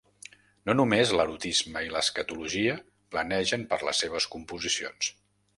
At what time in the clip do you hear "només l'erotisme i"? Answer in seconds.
0.79-1.93